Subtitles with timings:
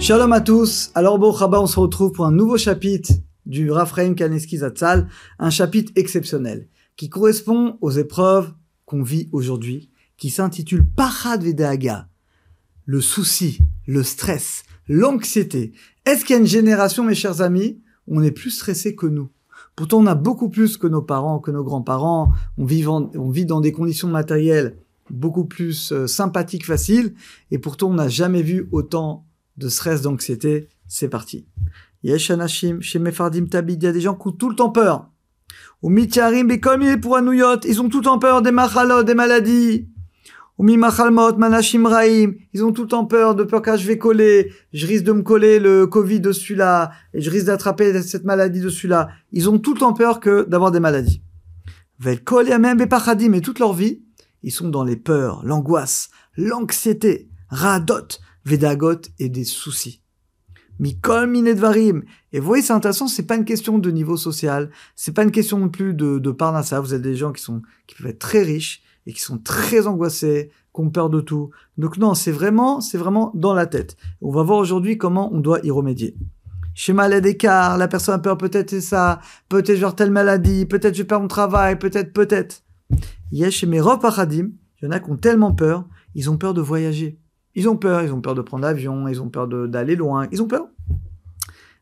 [0.00, 0.90] Shalom à tous.
[0.94, 3.12] Alors, bon, on se retrouve pour un nouveau chapitre
[3.44, 5.06] du Raphaël Kaneski Zatzal,
[5.38, 8.54] un chapitre exceptionnel qui correspond aux épreuves
[8.86, 12.08] qu'on vit aujourd'hui, qui s'intitule Parad Vedaga,
[12.86, 15.72] le souci, le stress, l'anxiété.
[16.06, 17.78] Est-ce qu'il y a une génération, mes chers amis,
[18.08, 19.28] où on est plus stressé que nous?
[19.76, 22.32] Pourtant, on a beaucoup plus que nos parents, que nos grands-parents.
[22.56, 24.78] On vit, on vit dans des conditions matérielles
[25.10, 27.14] beaucoup plus euh, sympathiques, faciles,
[27.50, 29.26] et pourtant, on n'a jamais vu autant
[29.60, 31.46] de stress, d'anxiété, c'est parti.
[32.02, 34.70] Yesh anashim, chez Mefardim Tabid, il y a des gens qui ont tout le temps
[34.70, 35.10] peur.
[35.82, 39.88] Ou mityarim bekolmi pour anouyot, ils ont tout le temps peur des machalot, des maladies.
[40.58, 43.86] Ou mi machalmot, manashim raim, ils ont tout le temps peur, de peur que je
[43.86, 48.02] vais coller, je risque de me coller le Covid de celui-là, et je risque d'attraper
[48.02, 49.08] cette maladie de celui-là.
[49.32, 51.22] Ils ont tout le temps peur que d'avoir des maladies.
[51.98, 54.02] Vel yamem bepachadim, et toute leur vie,
[54.42, 58.08] ils sont dans les peurs, l'angoisse, l'anxiété, radot,
[58.44, 60.02] Vedagot et des soucis.
[60.78, 62.02] Mikol minedvarim.
[62.32, 65.30] Et vous voyez, c'est intéressant, c'est pas une question de niveau social, c'est pas une
[65.30, 66.80] question non plus de, de parnassa.
[66.80, 69.86] Vous êtes des gens qui sont, qui peuvent être très riches et qui sont très
[69.86, 71.50] angoissés, qui ont peur de tout.
[71.76, 73.96] Donc non, c'est vraiment, c'est vraiment dans la tête.
[74.22, 76.16] On va voir aujourd'hui comment on doit y remédier.
[76.74, 79.20] Chez malade d'écart, la personne a peur, peut-être c'est ça,
[79.50, 82.62] peut-être genre telle maladie, peut-être je perds mon travail, peut-être, peut-être.
[83.32, 86.30] Il y a chez mes paradim, il y en a qui ont tellement peur, ils
[86.30, 87.19] ont peur de voyager.
[87.54, 90.42] Ils ont peur, ils ont peur de prendre l'avion, ils ont peur d'aller loin, ils
[90.42, 90.68] ont peur.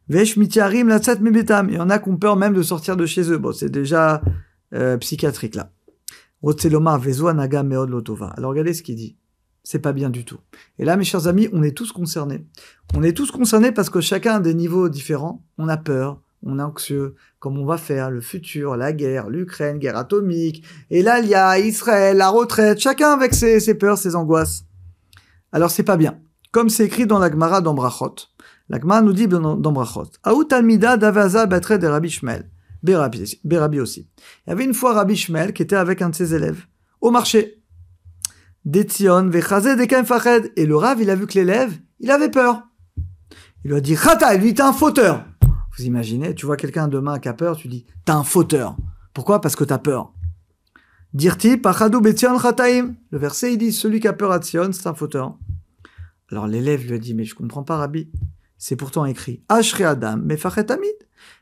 [0.08, 3.36] Vesh la Il y en a qui ont peur même de sortir de chez eux.
[3.36, 4.22] Bon, c'est déjà
[4.74, 5.70] euh, psychiatrique là.
[6.42, 8.28] meod lotova.
[8.36, 9.16] Alors regardez ce qu'il dit.
[9.64, 10.38] C'est pas bien du tout.
[10.78, 12.46] Et là, mes chers amis, on est tous concernés.
[12.94, 15.44] On est tous concernés parce que chacun a des niveaux différents.
[15.58, 19.78] On a peur, on est anxieux, comme on va faire, le futur, la guerre, l'Ukraine,
[19.78, 23.98] guerre atomique, et là, il y a Israël, la retraite, chacun avec ses, ses peurs,
[23.98, 24.64] ses angoisses.
[25.52, 26.20] Alors c'est pas bien.
[26.50, 28.14] Comme c'est écrit dans la Gemara d'Ambrachot.
[28.68, 30.10] La Gemara nous dit dans Brachot.
[30.24, 32.50] Aout almida d'avaza batre de Rabbi Shmel.
[32.82, 34.08] Bérabi aussi.
[34.46, 36.64] Il y avait une fois Rabbi Shmel qui était avec un de ses élèves
[37.00, 37.62] au marché.
[38.66, 42.62] Et le Rav, il a vu que l'élève, il avait peur.
[43.64, 45.24] Il lui a dit, Chata, lui, t'es un fauteur.
[45.76, 48.76] Vous imaginez, tu vois quelqu'un demain qui a peur, tu dis, t'es un fauteur.
[49.14, 49.40] Pourquoi?
[49.40, 50.12] Parce que t'as peur.
[51.14, 52.94] Dirti, betzion chataim.
[53.10, 55.38] Le verset, il dit, celui qui a peur à Tzion, c'est un fauteur.
[56.30, 58.10] Alors l'élève lui a dit, mais je comprends pas, Rabbi.
[58.58, 60.94] C'est pourtant écrit, Ashre Adam, mais Amid.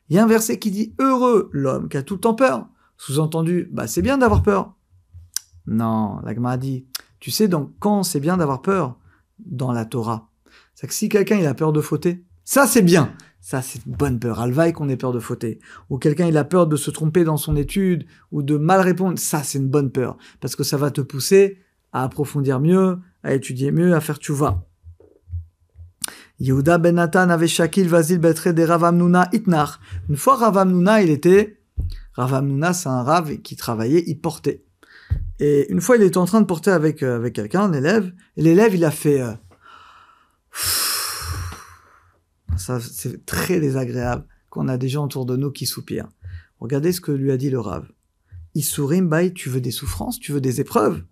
[0.08, 2.68] Il y a un verset qui dit, heureux l'homme qui a tout le temps peur.
[2.96, 4.74] Sous-entendu, bah, c'est bien d'avoir peur.
[5.66, 6.86] Non, l'agma a dit,
[7.18, 8.96] tu sais donc quand c'est bien d'avoir peur?
[9.38, 10.30] Dans la Torah.
[10.74, 13.12] C'est que si quelqu'un il a peur de fauter, ça c'est bien.
[13.42, 14.40] Ça, c'est une bonne peur.
[14.40, 15.60] Alvaï qu'on ait peur de fauter.
[15.88, 19.20] Ou quelqu'un, il a peur de se tromper dans son étude ou de mal répondre.
[19.20, 20.16] Ça, c'est une bonne peur.
[20.40, 21.58] Parce que ça va te pousser
[21.92, 24.66] à approfondir mieux, à étudier mieux, à faire tchouva.
[26.40, 29.80] Yehuda ben Nathan avait Shakil Vasil Betre de Ravamnuna Itnar.
[30.08, 31.60] Une fois Ravamnuna, il était,
[32.14, 34.64] Ravamnuna, c'est un rave qui travaillait, il portait.
[35.38, 38.12] Et une fois, il était en train de porter avec, euh, avec quelqu'un, un élève,
[38.36, 39.34] et l'élève, il a fait, euh,
[42.80, 46.08] c'est très désagréable qu'on a des gens autour de nous qui soupirent.
[46.60, 47.86] Regardez ce que lui a dit le Rav.
[48.54, 51.04] Isurim bay, tu veux des souffrances, tu veux des épreuves?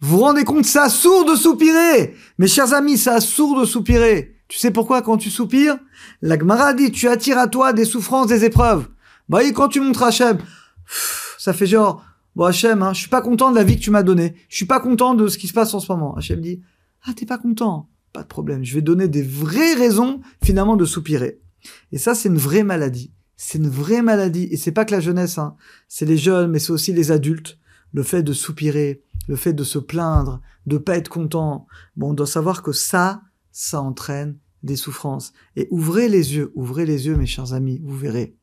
[0.00, 4.36] Vous vous rendez compte, ça sourd de soupirer Mes chers amis, ça sourd de soupirer.
[4.48, 5.78] Tu sais pourquoi quand tu soupires?
[6.20, 8.88] La Gemara dit, tu attires à toi des souffrances, des épreuves.
[9.28, 10.38] Bah quand tu montres Hachem,
[11.38, 12.04] ça fait genre,
[12.36, 14.34] bon Hachem, hein, je suis pas content de la vie que tu m'as donnée.
[14.48, 16.14] Je suis pas content de ce qui se passe en ce moment.
[16.16, 16.60] Hachem dit,
[17.04, 18.64] ah t'es pas content pas de problème.
[18.64, 21.40] Je vais donner des vraies raisons, finalement, de soupirer.
[21.92, 23.12] Et ça, c'est une vraie maladie.
[23.36, 24.48] C'est une vraie maladie.
[24.52, 25.56] Et c'est pas que la jeunesse, hein.
[25.88, 27.58] C'est les jeunes, mais c'est aussi les adultes.
[27.92, 31.66] Le fait de soupirer, le fait de se plaindre, de pas être content.
[31.96, 33.20] Bon, on doit savoir que ça,
[33.50, 35.32] ça entraîne des souffrances.
[35.56, 38.36] Et ouvrez les yeux, ouvrez les yeux, mes chers amis, vous verrez.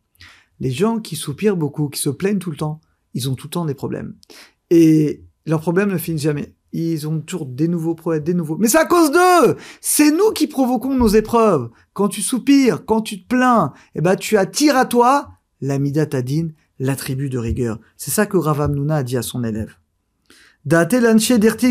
[0.60, 2.82] Les gens qui soupirent beaucoup, qui se plaignent tout le temps,
[3.14, 4.16] ils ont tout le temps des problèmes.
[4.70, 8.58] Et leurs problèmes ne finissent jamais ils ont toujours des nouveaux problèmes, des nouveaux.
[8.58, 11.70] Mais c'est à cause d'eux C'est nous qui provoquons nos épreuves.
[11.94, 15.30] Quand tu soupires, quand tu te plains, eh ben tu attires à toi
[15.62, 17.80] la midatadine, l'attribut de rigueur.
[17.98, 19.76] C'est ça que Ravamnuna a dit à son élève.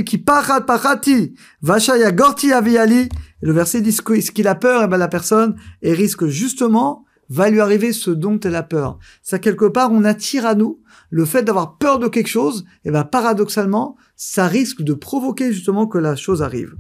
[0.05, 3.09] Qui parat parati, vachaya gorti aviali.
[3.41, 7.49] Le verset dit ce qu'il a peur, eh ben la personne, et risque justement, va
[7.49, 8.99] lui arriver ce dont elle a peur.
[9.23, 12.91] Ça quelque part, on attire à nous le fait d'avoir peur de quelque chose, et
[12.91, 16.77] ben paradoxalement, ça risque de provoquer justement que la chose arrive.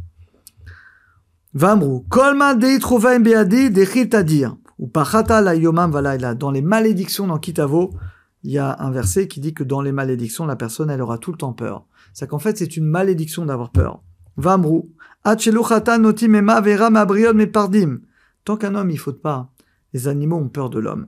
[1.54, 6.34] Vamru, kolma beadi dire ou pachata la yomam valaila.
[6.34, 7.92] Dans les malédictions dans Kitavo,
[8.44, 11.18] il y a un verset qui dit que dans les malédictions, la personne, elle aura
[11.18, 11.86] tout le temps peur.
[12.12, 14.02] C'est qu'en fait, c'est une malédiction d'avoir peur.
[14.36, 14.82] Vamru.
[15.26, 17.98] noti mema vera me pardim.
[18.44, 19.50] Tant qu'un homme, il faute pas,
[19.92, 21.06] les animaux ont peur de l'homme.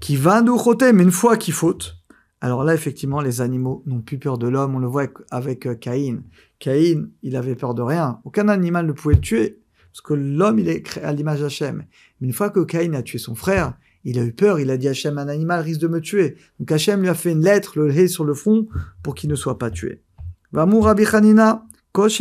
[0.00, 0.60] Qui va nous
[0.92, 1.96] mais une fois qu'il faute,
[2.40, 4.74] alors là, effectivement, les animaux n'ont plus peur de l'homme.
[4.74, 6.22] On le voit avec euh, Caïn.
[6.58, 8.20] Caïn, il avait peur de rien.
[8.24, 9.58] Aucun animal ne pouvait le tuer.
[9.90, 11.84] Parce que l'homme, il est créé à l'image d'Hachem.
[12.20, 13.72] Mais une fois que Caïn a tué son frère,
[14.04, 14.60] il a eu peur.
[14.60, 16.36] Il a dit Hachem, un animal risque de me tuer.
[16.60, 18.68] Donc Hachem lui a fait une lettre, le lait sur le front,
[19.02, 20.02] pour qu'il ne soit pas tué.
[20.52, 21.64] Vamou Rabbi Hanina,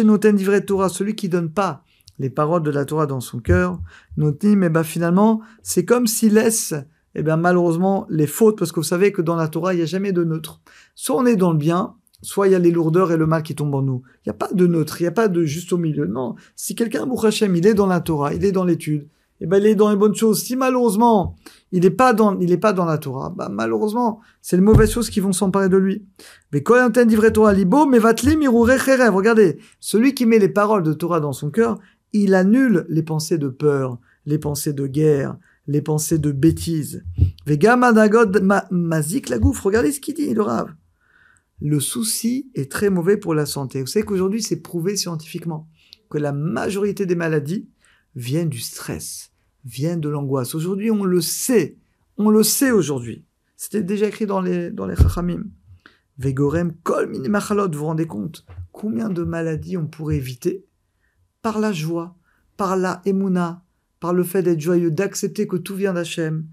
[0.04, 1.85] noten Torah, celui qui donne pas
[2.20, 3.80] les paroles de la Torah dans son cœur,
[4.18, 6.74] notim, mais bah finalement, c'est comme s'il laisse
[7.16, 9.84] eh bien malheureusement les fautes, parce que vous savez que dans la Torah, il n'y
[9.84, 10.62] a jamais de neutre.
[10.94, 13.42] Soit on est dans le bien, soit il y a les lourdeurs et le mal
[13.42, 14.04] qui tombent en nous.
[14.26, 16.06] Il n'y a pas de neutre, il n'y a pas de juste au milieu.
[16.06, 19.08] Non, si quelqu'un, Hashem, il est dans la Torah, il est dans l'étude,
[19.40, 20.44] eh ben il est dans les bonnes choses.
[20.44, 21.36] Si malheureusement,
[21.72, 24.92] il n'est pas dans, il est pas dans la Torah, bah, malheureusement, c'est les mauvaises
[24.92, 26.06] choses qui vont s'emparer de lui.
[26.52, 31.50] Mais Torah libo, mais vatlim Regardez, celui qui met les paroles de Torah dans son
[31.50, 31.80] cœur,
[32.14, 35.38] il annule les pensées de peur, les pensées de guerre,
[35.68, 37.04] les pensées de bêtises.
[37.46, 38.42] Vegamadagod
[38.72, 39.66] mazik la gouffre.
[39.66, 40.74] Regardez ce qu'il dit, le rave.
[41.62, 43.82] Le souci est très mauvais pour la santé.
[43.82, 45.68] Vous savez qu'aujourd'hui, c'est prouvé scientifiquement
[46.10, 47.68] que la majorité des maladies
[48.16, 49.32] viennent du stress,
[49.64, 50.56] viennent de l'angoisse.
[50.56, 51.78] Aujourd'hui, on le sait.
[52.18, 53.26] On le sait aujourd'hui.
[53.56, 55.46] C'était déjà écrit dans les, dans les Chachamim.
[56.18, 57.12] Vegorem kol.
[57.12, 60.66] Vous vous rendez compte combien de maladies on pourrait éviter
[61.46, 62.16] par la joie,
[62.58, 63.64] par la emuna,
[64.00, 66.48] par le fait d'être joyeux, d'accepter que tout vient d'Hachem,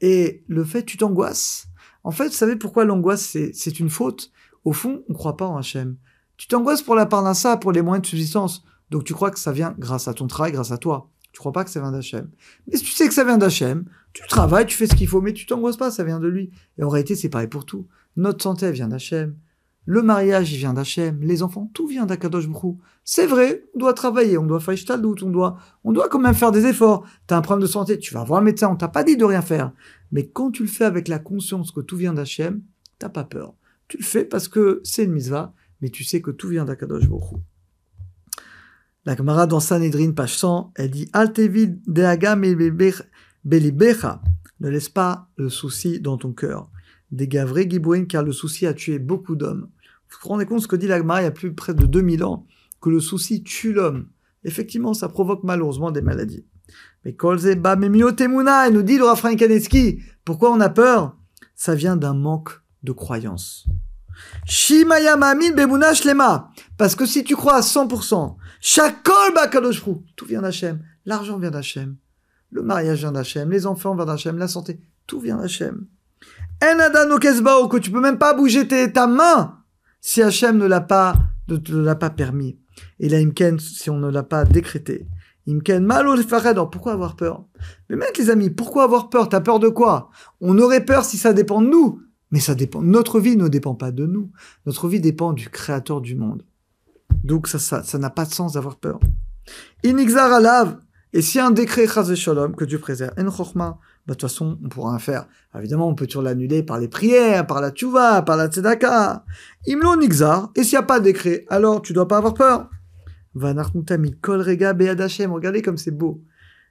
[0.00, 1.68] et le fait tu t'angoisses.
[2.02, 4.32] En fait, vous savez pourquoi l'angoisse c'est une faute?
[4.64, 5.94] Au fond, on ne croit pas en Hachem.
[6.38, 8.64] Tu t'angoisses pour la parnassa, pour les moyens de subsistance.
[8.90, 11.08] Donc tu crois que ça vient grâce à ton travail, grâce à toi.
[11.30, 12.28] Tu crois pas que ça vient d'Hachem.
[12.66, 15.20] Mais si tu sais que ça vient d'Hachem, tu travailles, tu fais ce qu'il faut,
[15.20, 16.50] mais tu t'angoisses pas, ça vient de lui.
[16.78, 17.86] Et en réalité, c'est pareil pour tout.
[18.16, 19.36] Notre santé vient d'Hachem.
[19.84, 21.20] Le mariage, il vient d'Hachem.
[21.22, 22.78] Les enfants, tout vient d'Akadosh Brou.
[23.04, 26.34] C'est vrai, on doit travailler, on doit faire doute, on doit, on doit quand même
[26.34, 27.04] faire des efforts.
[27.26, 29.24] T'as un problème de santé, tu vas voir un médecin, on t'a pas dit de
[29.24, 29.72] rien faire.
[30.12, 32.62] Mais quand tu le fais avec la conscience que tout vient d'Hachem,
[32.98, 33.54] t'as pas peur.
[33.88, 37.08] Tu le fais parce que c'est une mitzvah, mais tu sais que tout vient d'Akadosh
[37.08, 37.40] Brou.
[39.04, 41.80] La camarade dans Sanhedrin, page 100, elle dit Altevid
[43.44, 44.22] belibecha.
[44.60, 46.70] Ne laisse pas le souci dans ton cœur
[47.12, 49.68] des vrais Gibouin, car le souci a tué beaucoup d'hommes.
[50.10, 52.24] Vous vous rendez compte ce que dit l'Agmara il y a plus près de 2000
[52.24, 52.46] ans,
[52.80, 54.08] que le souci tue l'homme.
[54.44, 56.44] Effectivement, ça provoque malheureusement des maladies.
[57.04, 61.16] Mais Kolzeba Temuna, il nous dit le Raphaël Kaneski, pourquoi on a peur?
[61.54, 62.50] Ça vient d'un manque
[62.82, 63.66] de croyance.
[64.46, 66.50] Shimaya Bemuna Shlema.
[66.76, 70.82] Parce que si tu crois à 100%, Shakol Bakadoshru, tout vient d'Hachem.
[71.04, 71.96] L'argent vient d'Hachem.
[72.50, 73.50] Le mariage vient d'Hachem.
[73.50, 74.38] Les enfants viennent d'Hachem.
[74.38, 75.86] La santé, tout vient d'Hachem
[76.60, 79.58] que tu peux même pas bouger ta main
[80.00, 81.14] si Hachem ne l'a pas,
[81.48, 82.58] ne te l'a pas permis.
[82.98, 85.06] Et là, Imken, si on ne l'a pas décrété.
[85.48, 86.14] Imken, malo
[86.44, 87.44] alors pourquoi avoir peur?
[87.88, 89.28] Mais mec, les amis, pourquoi avoir peur?
[89.28, 90.10] T'as peur de quoi?
[90.40, 92.00] On aurait peur si ça dépend de nous.
[92.30, 94.30] Mais ça dépend, notre vie ne dépend pas de nous.
[94.66, 96.44] Notre vie dépend du créateur du monde.
[97.24, 99.00] Donc ça, ça, ça n'a pas de sens d'avoir peur.
[99.84, 100.78] Inixar alav.
[101.12, 104.92] Et si un décret shalom, que Dieu préserve, en bah, de toute façon, on pourra
[104.92, 105.28] en faire.
[105.56, 109.24] évidemment, on peut toujours l'annuler par les prières, par la tchouva, par la tzedaka.
[109.66, 110.50] Imlo nixar.
[110.56, 112.68] Et s'il n'y a pas de décret, alors tu dois pas avoir peur.
[113.34, 116.20] Vanarkutami kol rega be'ad Regardez comme c'est beau.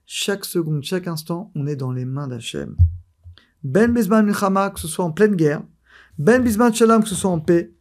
[0.05, 2.75] Chaque seconde, chaque instant, on est dans les mains d'Hachem.
[3.63, 5.63] Ben bisman milchama, que ce soit en pleine guerre.
[6.17, 7.73] Ben bisman shalom, que ce soit en paix.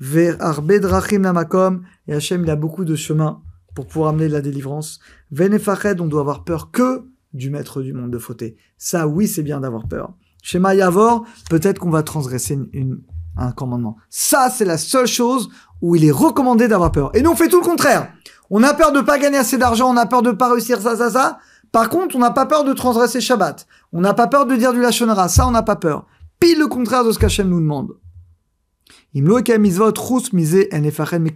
[0.00, 1.84] Ver arbe drachim namakom.
[2.08, 3.40] Et Hachem, il a beaucoup de chemins
[3.76, 4.98] pour pouvoir amener la délivrance.
[5.30, 7.04] Venefached, on doit avoir peur que
[7.36, 8.56] du maître du monde de fauter.
[8.78, 10.14] Ça, oui, c'est bien d'avoir peur.
[10.42, 13.00] Chez Mayavor, peut-être qu'on va transgresser une,
[13.36, 13.96] un commandement.
[14.10, 15.48] Ça, c'est la seule chose
[15.82, 17.10] où il est recommandé d'avoir peur.
[17.14, 18.12] Et nous, on fait tout le contraire.
[18.50, 20.96] On a peur de pas gagner assez d'argent, on a peur de pas réussir ça,
[20.96, 21.38] ça, ça.
[21.72, 23.66] Par contre, on n'a pas peur de transgresser Shabbat.
[23.92, 25.28] On n'a pas peur de dire du Lachonara.
[25.28, 26.06] Ça, on n'a pas peur.
[26.38, 27.92] Pile le contraire de ce qu'Hachem nous demande.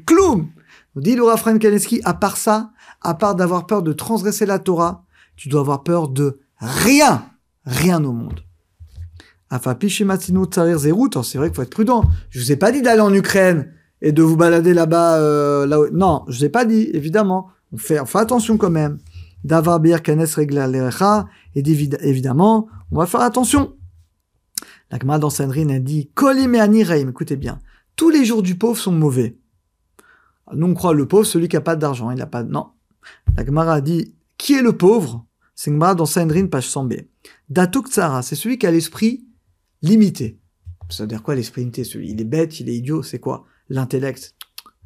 [0.07, 0.49] Kloum.
[0.97, 5.05] Dit le Rafren Kaneski, à part ça, à part d'avoir peur de transgresser la Torah,
[5.41, 7.25] tu dois avoir peur de rien,
[7.65, 8.41] rien au monde.
[11.25, 12.05] c'est vrai qu'il faut être prudent.
[12.29, 15.17] Je vous ai pas dit d'aller en Ukraine et de vous balader là-bas.
[15.17, 17.49] Euh, non, je vous ai pas dit, évidemment.
[17.73, 18.99] On fait, on attention quand même.
[19.43, 20.69] D'avoir bien kanes regla
[21.55, 21.63] et
[22.03, 23.73] évidemment, on va faire attention.
[24.91, 27.61] La Gemara dans a dit Reim, écoutez bien,
[27.97, 29.39] tous les jours du pauvre sont mauvais.
[30.53, 32.43] Nous on croit le pauvre, celui qui a pas d'argent, il a pas.
[32.43, 32.73] Non.
[33.39, 35.27] La a dit qui est le pauvre?
[35.63, 37.07] C'est dans Saindrin, page 100b.
[37.51, 39.27] Datuk Tsara, c'est celui qui a l'esprit
[39.83, 40.41] limité.
[40.89, 41.85] Ça veut dire quoi l'esprit limité?
[41.85, 43.45] Celui, Il est bête, il est idiot, c'est quoi?
[43.69, 44.35] L'intellect.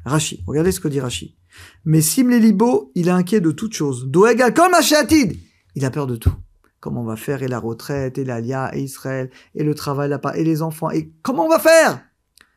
[0.03, 1.37] Rashi, regardez ce que dit Rashi.
[1.85, 4.07] Mais Sim Libo, il est inquiet de toute chose.
[4.07, 5.39] Doegal comme Achéatid
[5.75, 6.35] Il a peur de tout.
[6.81, 10.35] Comment on va faire et la retraite, et l'Alia, et Israël, et le travail là-bas,
[10.35, 12.03] et les enfants, et comment on va faire?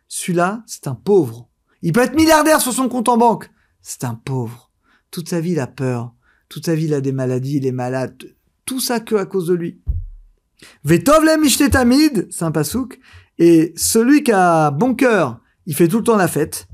[0.09, 1.49] Celui-là, c'est un pauvre.
[1.83, 3.49] Il peut être milliardaire sur son compte en banque.
[3.81, 4.73] C'est un pauvre.
[5.13, 6.17] Toute sa vie, il a peur.
[6.49, 8.17] Toute sa vie, il a des maladies, il est malade.
[8.65, 9.81] Tout ça que à cause de lui.
[10.85, 12.99] Vetov le tamid, c'est pasouk.
[13.39, 16.67] Et celui qui a bon cœur, il fait tout le temps la fête.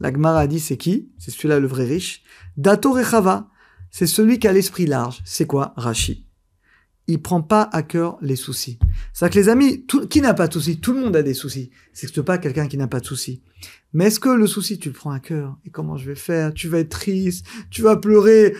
[0.00, 1.10] La Gemara dit c'est qui?
[1.18, 2.22] C'est celui-là le vrai riche.
[2.56, 3.48] Dato Rechava,
[3.90, 5.22] c'est celui qui a l'esprit large.
[5.24, 5.72] C'est quoi?
[5.76, 6.23] Rashi.
[7.06, 8.78] Il prend pas à cœur les soucis.
[9.12, 10.80] C'est que les amis, qui n'a pas de soucis?
[10.80, 11.70] Tout le monde a des soucis.
[11.92, 13.42] C'est pas quelqu'un qui n'a pas de soucis.
[13.92, 15.56] Mais est-ce que le souci, tu le prends à cœur?
[15.66, 16.52] Et comment je vais faire?
[16.54, 18.56] Tu vas être triste, tu vas pleurer,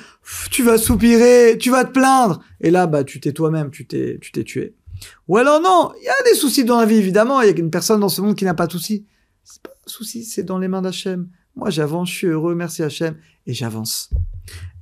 [0.51, 2.41] tu vas soupirer, tu vas te plaindre.
[2.61, 4.75] Et là, bah, tu t'es toi-même, tu t'es, tu t'es tué.
[5.27, 7.41] Ou alors non, il y a des soucis dans la vie, évidemment.
[7.41, 9.07] Il y a une personne dans ce monde qui n'a pas de soucis.
[9.43, 11.29] C'est pas un souci, c'est dans les mains d'Hachem.
[11.57, 14.11] Moi, j'avance, je suis heureux, merci Hachem, et j'avance.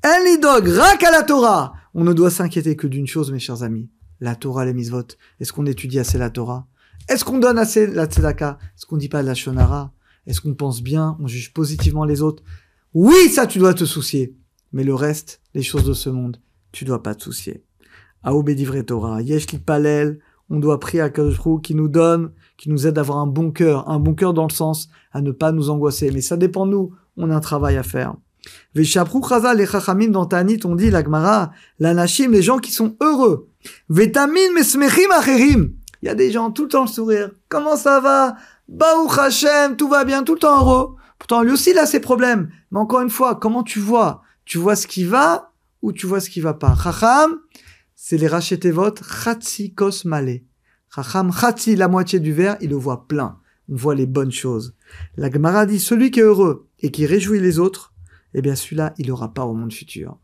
[0.03, 1.75] Un lidog, rak à la Torah.
[1.95, 3.91] On ne doit s'inquiéter que d'une chose, mes chers amis.
[4.21, 5.03] La Torah, les misvot.
[5.41, 6.67] Est-ce qu'on étudie assez la Torah?
[7.09, 8.59] Est-ce qu'on donne assez la tzedaka?
[8.77, 9.93] Est-ce qu'on dit pas de la shonara?
[10.27, 11.17] Est-ce qu'on pense bien?
[11.21, 12.43] On juge positivement les autres?
[12.95, 14.37] Oui, ça, tu dois te soucier.
[14.73, 16.39] Mais le reste, les choses de ce monde,
[16.71, 17.65] tu dois pas te soucier.
[18.23, 22.99] Aoubé Torah, Yesh Palel, on doit prier à Kadosh qui nous donne, qui nous aide
[22.99, 25.71] à avoir un bon cœur, un bon cœur dans le sens à ne pas nous
[25.71, 26.11] angoisser.
[26.11, 28.15] Mais ça dépend de nous, on a un travail à faire.
[28.75, 32.73] Veshaprou Chaza, les Chachamim dans Tanit, on dit, la Gemara, la Nashim, les gens qui
[32.73, 33.49] sont heureux.
[33.89, 35.75] Vetamin Mesmechim Acherim.
[36.03, 37.31] Il y a des gens tout le temps le sourire.
[37.49, 38.37] Comment ça va?
[38.69, 40.97] Baou Hashem, tout va bien, tout le temps heureux.
[41.19, 42.51] Pourtant, lui aussi, il a ses problèmes.
[42.73, 44.23] Mais encore une fois, comment tu vois?
[44.45, 46.75] Tu vois ce qui va ou tu vois ce qui va pas?
[46.83, 47.39] Chacham,
[47.95, 48.95] c'est les rachetevot
[49.25, 50.45] chatsi kos malé.
[50.93, 53.39] Chacham chatsi, la moitié du verre, il le voit plein.
[53.69, 54.75] On voit les bonnes choses.
[55.17, 57.92] La Gemara dit, celui qui est heureux et qui réjouit les autres,
[58.35, 60.19] eh bien celui-là, il aura pas au monde futur.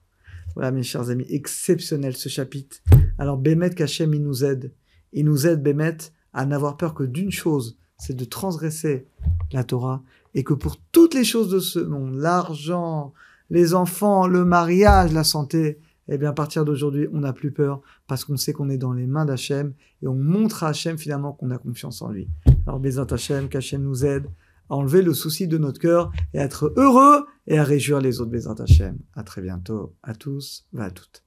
[0.54, 2.78] Voilà mes chers amis, exceptionnel ce chapitre.
[3.18, 4.72] Alors Bémet Kachem, il nous aide.
[5.12, 5.96] Il nous aide, Bémet,
[6.32, 9.06] à n'avoir peur que d'une chose, c'est de transgresser
[9.52, 10.02] la Torah,
[10.34, 13.12] et que pour toutes les choses de ce monde, l'argent,
[13.50, 17.82] les enfants, le mariage, la santé, eh bien, à partir d'aujourd'hui, on n'a plus peur
[18.06, 21.32] parce qu'on sait qu'on est dans les mains d'Hachem et on montre à Hachem finalement
[21.32, 22.28] qu'on a confiance en lui.
[22.66, 24.26] Alors, Bézat Hachem, qu'Hachem nous aide
[24.70, 28.20] à enlever le souci de notre cœur et à être heureux et à réjouir les
[28.20, 28.98] autres Bézat Hachem.
[29.14, 31.24] À très bientôt à tous, va à toutes.